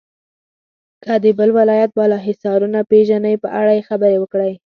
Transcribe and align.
که 1.03 1.13
د 1.23 1.25
بل 1.37 1.49
ولایت 1.59 1.91
بالا 1.97 2.17
حصارونه 2.27 2.79
پیژنئ 2.89 3.35
په 3.43 3.49
اړه 3.59 3.71
یې 3.77 3.87
خبرې 3.89 4.17
وکړئ. 4.19 4.53